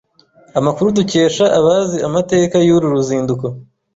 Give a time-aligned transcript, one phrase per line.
[0.59, 3.45] Amakuru dukesha abazi amateka y’uru ruzinduko